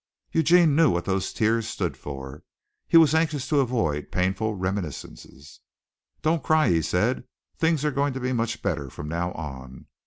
Eugene 0.31 0.75
knew 0.75 0.89
what 0.89 1.05
those 1.05 1.31
tears 1.31 1.67
stood 1.67 1.95
for. 1.95 2.41
He 2.87 2.97
was 2.97 3.13
anxious 3.13 3.47
to 3.49 3.59
avoid 3.59 4.11
painful 4.11 4.55
reminiscences. 4.55 5.59
"Don't 6.23 6.41
cry," 6.41 6.69
he 6.69 6.81
said. 6.81 7.23
"Things 7.55 7.85
are 7.85 7.91
going 7.91 8.13
to 8.13 8.19
be 8.19 8.33
much 8.33 8.63
better 8.63 8.89
from 8.89 9.07
now 9.07 9.31
on." 9.33 9.85